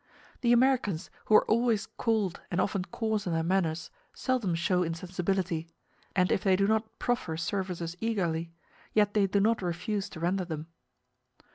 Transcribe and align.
The 0.41 0.51
Americans, 0.51 1.11
who 1.25 1.35
are 1.35 1.45
always 1.45 1.85
cold 1.97 2.41
and 2.49 2.59
often 2.59 2.85
coarse 2.85 3.27
in 3.27 3.33
their 3.33 3.43
manners, 3.43 3.91
seldom 4.15 4.55
show 4.55 4.81
insensibility; 4.81 5.67
and 6.15 6.31
if 6.31 6.43
they 6.43 6.55
do 6.55 6.67
not 6.67 6.97
proffer 6.97 7.37
services 7.37 7.95
eagerly, 8.01 8.51
yet 8.93 9.13
they 9.13 9.27
do 9.27 9.39
not 9.39 9.61
refuse 9.61 10.09
to 10.09 10.19
render 10.19 10.43
them. 10.43 10.65